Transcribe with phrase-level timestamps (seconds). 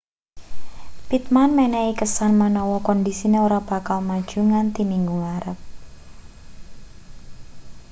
[1.07, 5.57] pittman menehi kesan menawa kondisine ora bakal maju nganthi minggu ngarep